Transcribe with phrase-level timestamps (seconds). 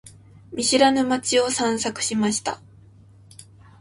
[0.51, 2.59] 見知らぬ街を散策しました。